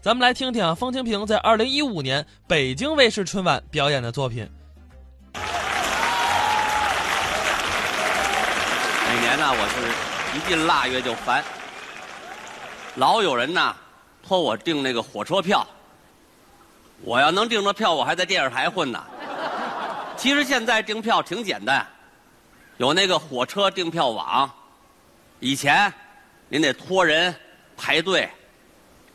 [0.00, 4.48] 咱们来听听啊方清平在二零一五年北京卫视春晚表演的作品。
[5.34, 5.40] 每
[9.20, 11.42] 年呢，我是一进腊月就烦，
[12.94, 13.74] 老有人呐
[14.22, 15.66] 托我订那个火车票。
[17.02, 19.04] 我要能订着票，我还在电视台混呢。
[20.16, 21.84] 其实现在订票挺简单，
[22.76, 24.48] 有那个火车订票网。
[25.40, 25.92] 以前
[26.48, 27.34] 您得托人
[27.76, 28.30] 排队。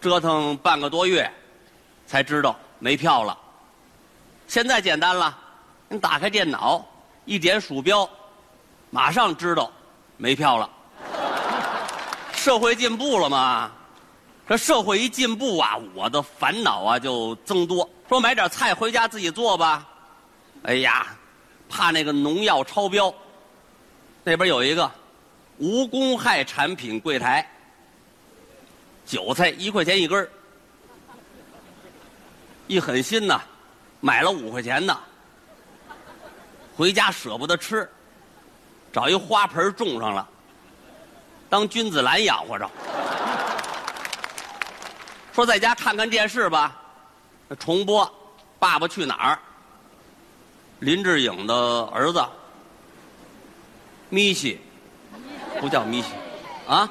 [0.03, 1.31] 折腾半个多月，
[2.05, 3.37] 才知道没票了。
[4.49, 5.33] 现在简单了，
[5.87, 6.85] 你打开电脑，
[7.23, 8.07] 一点鼠标，
[8.89, 9.71] 马上知道
[10.17, 10.69] 没票了。
[12.33, 13.71] 社会进步了嘛？
[14.45, 17.89] 这社会一进步啊，我的烦恼啊就增多。
[18.09, 19.87] 说买点菜回家自己做吧，
[20.63, 21.07] 哎呀，
[21.69, 23.11] 怕那个农药超标。
[24.21, 24.91] 那边有一个
[25.59, 27.49] 无公害产品柜台。
[29.05, 30.29] 韭菜一块钱一根儿，
[32.67, 33.41] 一狠心呐，
[33.99, 34.97] 买了五块钱的，
[36.75, 37.89] 回家舍不得吃，
[38.91, 40.27] 找一花盆种上了，
[41.49, 42.69] 当君子兰养活着。
[45.33, 46.75] 说在家看看电视吧，
[47.59, 48.05] 重播
[48.59, 49.33] 《爸爸去哪儿》，
[50.79, 52.23] 林志颖的儿子
[54.09, 54.59] 米西，
[55.59, 56.09] 不叫米西，
[56.67, 56.89] 啊。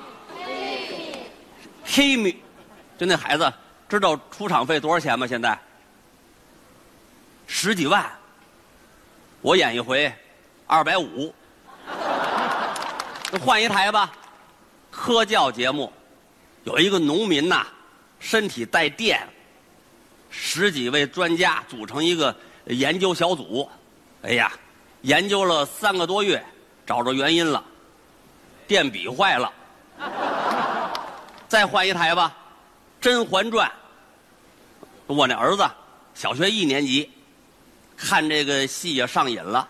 [1.94, 2.42] 黑米，
[2.96, 3.52] 就那孩子
[3.86, 5.26] 知道出场费多少钱吗？
[5.26, 5.58] 现在？
[7.46, 8.10] 十几万，
[9.42, 10.10] 我演一回
[10.66, 11.34] 二百五，
[13.44, 14.10] 换一台吧。
[14.90, 15.92] 科教节目。
[16.64, 17.66] 有一个农民呐，
[18.20, 19.20] 身体带电，
[20.30, 22.34] 十几位专家组成一个
[22.66, 23.68] 研究小组，
[24.22, 24.50] 哎呀，
[25.02, 26.42] 研究了三个多月，
[26.86, 27.62] 找着原因了，
[28.66, 29.52] 电笔坏了。
[31.52, 32.34] 再换一台吧，
[33.04, 33.70] 《甄嬛传》。
[35.14, 35.70] 我那儿子
[36.14, 37.12] 小学一年级，
[37.94, 39.68] 看这个戏也上瘾了。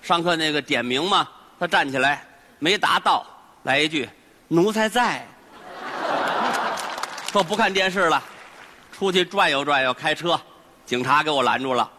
[0.00, 2.26] 上课那个点名嘛，他站起来
[2.58, 3.26] 没答到，
[3.64, 4.08] 来一句
[4.48, 5.26] “奴才在”，
[7.30, 8.22] 说不看电视了，
[8.90, 10.40] 出去转悠转悠，开车。
[10.86, 11.90] 警察给我拦住了。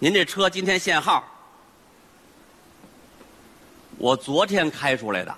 [0.00, 1.22] 您这车今天限号，
[3.98, 5.32] 我昨天开出来的。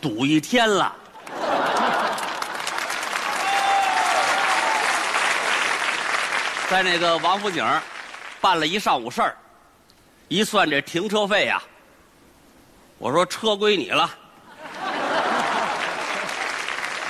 [0.00, 0.96] 堵一天了，
[6.70, 7.64] 在那个王府井
[8.40, 9.36] 办了一上午事儿，
[10.28, 11.62] 一算这停车费呀，
[12.96, 14.10] 我说车归你了。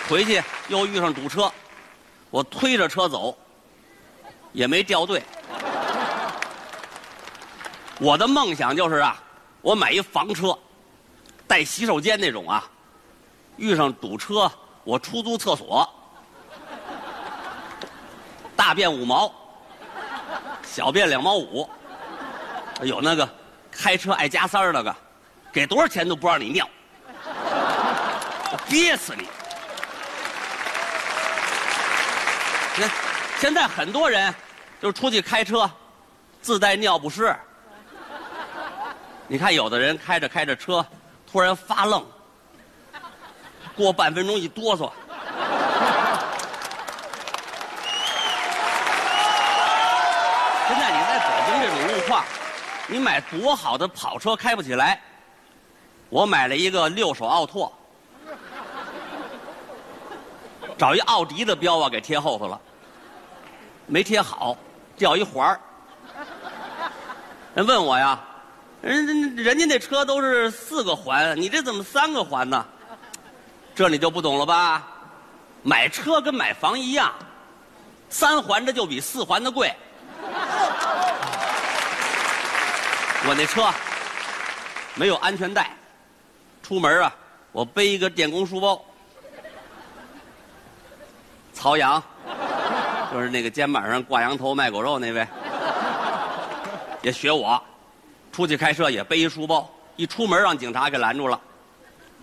[0.09, 1.53] 回去又遇上堵车，
[2.31, 3.39] 我推着车走，
[4.53, 5.23] 也没掉队。
[8.01, 9.17] 我的梦想就是啊，
[9.61, 10.59] 我买一房车，
[11.47, 12.65] 带洗手间那种啊。
[13.61, 14.51] 遇上堵车，
[14.85, 15.87] 我出租厕所，
[18.57, 19.31] 大便五毛，
[20.63, 21.69] 小便两毛五，
[22.81, 23.29] 有那个
[23.71, 24.97] 开车爱加塞儿那个，
[25.53, 26.67] 给多少钱都不让你尿，
[28.67, 29.29] 憋死你！
[32.79, 32.85] 你，
[33.39, 34.35] 现在很多人
[34.81, 35.71] 就出去开车，
[36.41, 37.37] 自带尿不湿。
[39.29, 40.85] 你看，有的人开着开着车，
[41.31, 42.03] 突然发愣。
[43.77, 44.91] 过半分钟一哆嗦，
[50.69, 52.25] 现在你在北京这种路况，
[52.89, 55.01] 你买多好的跑车开不起来。
[56.11, 57.73] 我买了一个六手奥拓，
[60.77, 62.61] 找一奥迪的标啊给贴后头了，
[63.87, 64.57] 没贴好，
[64.97, 65.61] 掉一环儿。
[67.55, 68.21] 人问我呀，
[68.83, 72.67] 人人人家那车都是四个环，你这怎么三个环呢？
[73.81, 74.87] 这你就不懂了吧？
[75.63, 77.11] 买车跟买房一样，
[78.11, 79.75] 三环的就比四环的贵。
[83.27, 83.67] 我那车
[84.95, 85.75] 没有安全带，
[86.63, 87.11] 出门啊，
[87.53, 88.85] 我背一个电工书包。
[91.55, 92.03] 曹阳，
[93.11, 95.27] 就是那个肩膀上挂羊头卖狗肉那位，
[97.01, 97.59] 也学我，
[98.31, 99.67] 出去开车也背一书包，
[99.97, 101.41] 一出门让警察给拦住了，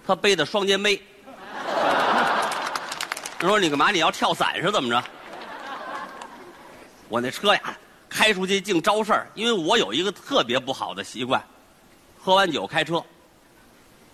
[0.06, 1.02] 他背的双肩背。
[3.39, 3.92] 他说：“你干嘛？
[3.92, 5.04] 你要跳伞是怎么着？”
[7.07, 7.78] 我那车呀，
[8.10, 9.28] 开出去净招事儿。
[9.36, 11.42] 因为我有一个特别不好的习惯，
[12.19, 13.04] 喝完酒开车。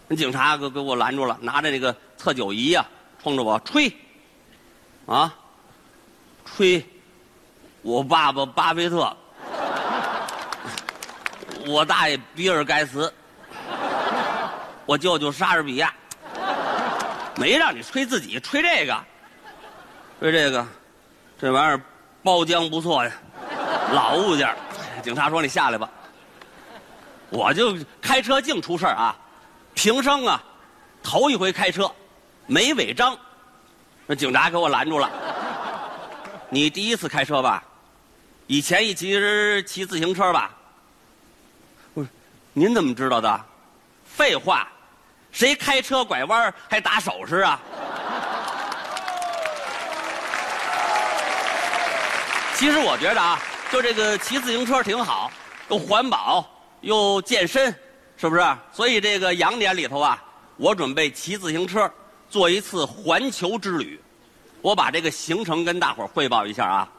[0.07, 2.85] 那警察给给我拦住了，拿着那个测酒仪呀，
[3.23, 3.91] 冲着我吹，
[5.05, 5.33] 啊，
[6.43, 6.85] 吹，
[7.81, 9.15] 我爸爸巴菲特，
[11.65, 13.11] 我大爷比尔盖茨，
[14.85, 15.93] 我舅舅莎士比亚，
[17.37, 19.03] 没让你吹自己，吹这个。
[20.19, 20.65] 说这个，
[21.39, 21.81] 这玩意儿
[22.21, 23.11] 包浆不错呀，
[23.91, 24.55] 老物件。
[25.03, 25.89] 警察说：“你下来吧。”
[27.29, 29.15] 我就开车净出事儿啊，
[29.73, 30.41] 平生啊，
[31.01, 31.91] 头一回开车，
[32.45, 33.17] 没违章，
[34.05, 35.09] 那警察给我拦住了。
[36.47, 37.61] 你第一次开车吧？
[38.47, 40.51] 以前一骑骑自行车吧？
[41.93, 42.07] 不是，
[42.53, 43.45] 您怎么知道的？
[44.05, 44.67] 废话，
[45.31, 47.59] 谁开车拐弯还打手势啊？
[52.63, 53.37] 其实我觉得啊，
[53.73, 55.29] 就这个骑自行车挺好，
[55.67, 56.49] 又环保
[56.79, 57.65] 又健身，
[58.15, 58.57] 是不是？
[58.71, 60.23] 所以这个羊年里头啊，
[60.55, 61.91] 我准备骑自行车
[62.29, 63.99] 做一次环球之旅。
[64.61, 66.89] 我把这个行程跟大伙儿汇报一下啊。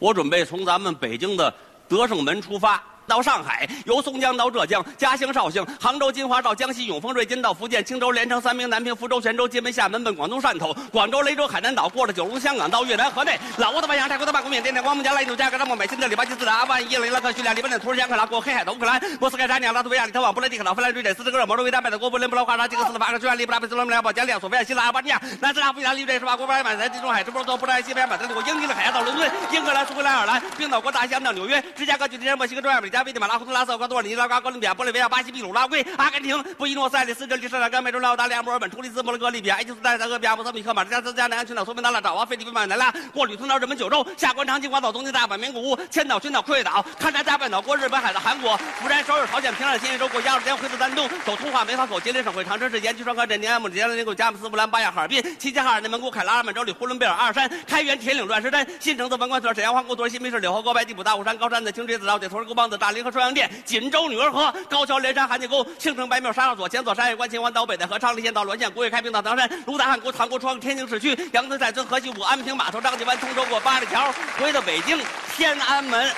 [0.00, 1.50] 我准备从咱们北京的
[1.88, 2.84] 德胜门出发。
[3.06, 65.26] 到上海，由松江到浙江，嘉兴、绍兴、杭州、金华到江西永丰、瑞金到福建、青州、连城、三明、南平、福州、泉州、金门、厦门奔广东汕头，广州、雷州、海南岛，过了九龙、香港到越南河内，老挝的万象、泰国的曼谷、缅甸的光木、加来印度、加格拉莫、美新的里巴基斯坦、阿富汗、伊朗、伊拉克、叙利亚、黎巴嫩、土耳其、克拉过黑海的乌克兰、莫斯科、扎尼亚、拉脱维亚、立陶宛、布雷迪克、老芬兰、瑞典、斯德哥尔摩、挪威、丹麦德国布林、布拉华沙、吉克斯洛伐克、匈牙利、布达佩斯、罗马尼亚、保加利亚、索菲亚、希腊、阿尔巴尼亚、南斯拉夫、意大利、瑞士、法国、巴尔马、地中海、直布罗陀、布拉西班牙、马德里、英吉利海峡到伦敦、英格兰、苏格兰、爱尔兰、冰岛国大西洋到纽约、芝加哥、旧金山、墨西哥、中亚、美加、危地马拉、洪都拉斯、厄瓜多尔、尼拉瓜、哥伦比亚、玻利维亚、巴西、秘鲁、拉圭、阿根廷、布宜诺斯艾利斯、智利、圣加、美洲、澳大利亚、墨尔本、突尼斯、摩洛哥、利比亚、埃及斯坦、俄比亚、莫桑比克、马达加斯加、南安群岛、索马纳、爪哇、菲律宾、马尼拉，过旅通到日本九州，下关长崎、广岛、东京、大阪、名古屋、千岛、群岛、库页岛、勘察加半岛，过日本海的韩国、釜山、首尔、朝鲜、平壤、新义州，过鸭绿江、回到丹东，走通化、梅河口、吉林省会长春市、延吉双河镇、宁安木、吉安林谷、佳木斯、布兰、巴亚、哈尔滨、齐齐哈尔、内蒙古、凯拉尔、满洲里、呼伦贝尔、阿尔山、开原、铁岭、乱石山、新城子、文官村、沈阳、皇姑屯、新密市、柳河沟、白地浦、大虎山、高山的青锥子、老铁、头儿沟帮子、大林河、双阳店、锦州女儿河、高桥、连山。
[65.26, 75.00] 韩家沟、青城白庙、沙上所、前左、山海关、秦皇岛、北戴河、昌黎县到滦县、古冶开平到唐山、卢达汉国、唐国窗、天津市区、杨村寨村、河西五、安平码头、张家湾、通州过八里桥，回到北京
[75.36, 76.08] 天安门。